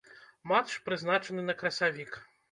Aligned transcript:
Матч 0.51 0.71
прызначаны 0.87 1.43
на 1.49 1.55
красавік. 1.59 2.17